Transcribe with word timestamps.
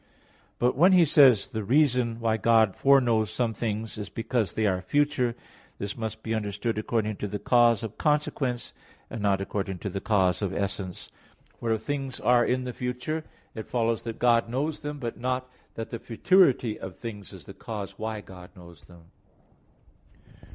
But 0.57 0.75
when 0.75 0.93
he 0.93 1.05
says 1.05 1.45
the 1.45 1.63
reason 1.63 2.19
why 2.19 2.35
God 2.37 2.75
foreknows 2.75 3.29
some 3.29 3.53
things 3.53 3.99
is 3.99 4.09
because 4.09 4.53
they 4.53 4.65
are 4.65 4.81
future, 4.81 5.35
this 5.77 5.95
must 5.95 6.23
be 6.23 6.33
understood 6.33 6.79
according 6.79 7.17
to 7.17 7.27
the 7.27 7.37
cause 7.37 7.83
of 7.83 7.99
consequence, 7.99 8.73
and 9.11 9.21
not 9.21 9.41
according 9.41 9.77
to 9.77 9.91
the 9.91 10.01
cause 10.01 10.41
of 10.41 10.53
essence. 10.55 11.11
For 11.59 11.71
if 11.73 11.83
things 11.83 12.19
are 12.19 12.43
in 12.43 12.63
the 12.63 12.73
future, 12.73 13.23
it 13.53 13.67
follows 13.69 14.01
that 14.01 14.17
God 14.17 14.49
knows 14.49 14.79
them; 14.79 14.97
but 14.97 15.19
not 15.19 15.47
that 15.75 15.91
the 15.91 15.99
futurity 15.99 16.79
of 16.79 16.95
things 16.95 17.31
is 17.31 17.43
the 17.43 17.53
cause 17.53 17.99
why 17.99 18.21
God 18.21 18.49
knows 18.55 18.85
them. 18.85 19.11